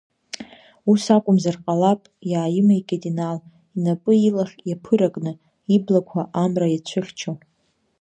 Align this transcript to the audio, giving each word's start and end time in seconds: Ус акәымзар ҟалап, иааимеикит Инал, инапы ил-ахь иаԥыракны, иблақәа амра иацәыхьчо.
Ус 0.91 1.03
акәымзар 1.15 1.55
ҟалап, 1.63 2.01
иааимеикит 2.31 3.03
Инал, 3.09 3.37
инапы 3.77 4.11
ил-ахь 4.27 4.55
иаԥыракны, 4.69 5.31
иблақәа 5.75 6.21
амра 6.43 6.67
иацәыхьчо. 6.73 7.31